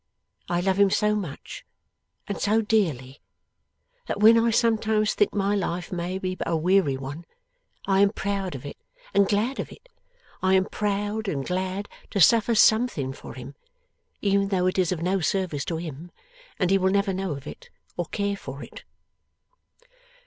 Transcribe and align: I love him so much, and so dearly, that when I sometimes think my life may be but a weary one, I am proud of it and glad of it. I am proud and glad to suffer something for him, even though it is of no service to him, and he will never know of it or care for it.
I 0.49 0.61
love 0.61 0.77
him 0.79 0.89
so 0.89 1.13
much, 1.13 1.63
and 2.27 2.39
so 2.41 2.63
dearly, 2.63 3.21
that 4.07 4.19
when 4.19 4.35
I 4.35 4.49
sometimes 4.49 5.13
think 5.13 5.35
my 5.35 5.53
life 5.53 5.91
may 5.91 6.17
be 6.17 6.33
but 6.33 6.47
a 6.47 6.57
weary 6.57 6.97
one, 6.97 7.23
I 7.85 7.99
am 7.99 8.09
proud 8.09 8.55
of 8.55 8.65
it 8.65 8.77
and 9.13 9.27
glad 9.27 9.59
of 9.59 9.71
it. 9.71 9.87
I 10.41 10.55
am 10.55 10.65
proud 10.65 11.27
and 11.27 11.45
glad 11.45 11.87
to 12.09 12.19
suffer 12.19 12.55
something 12.55 13.13
for 13.13 13.35
him, 13.35 13.53
even 14.21 14.47
though 14.47 14.65
it 14.65 14.79
is 14.79 14.91
of 14.91 15.03
no 15.03 15.19
service 15.19 15.65
to 15.65 15.77
him, 15.77 16.09
and 16.57 16.71
he 16.71 16.79
will 16.79 16.89
never 16.89 17.13
know 17.13 17.33
of 17.33 17.45
it 17.45 17.69
or 17.95 18.07
care 18.07 18.37
for 18.37 18.63
it. 18.63 18.83